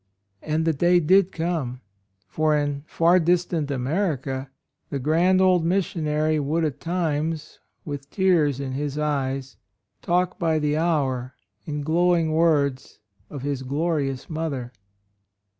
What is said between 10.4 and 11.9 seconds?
the hour in